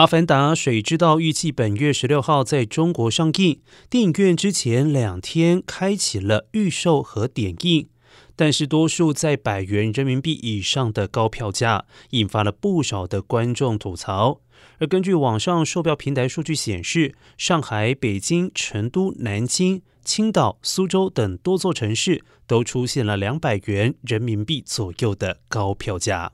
[0.00, 3.60] 阿凡达水之道预计本月十六号在中国上映，
[3.90, 7.86] 电影院之前两天开启了预售和点映。
[8.34, 14.40] 但是多数在百元人民币以上的高票价引发了不少的观众吐槽。
[14.78, 26.32] 而根据网上售票平台数据显示，上海、北京、成都、南京、青岛、苏州等多座城市都出现了两百元人民币左右的高票价。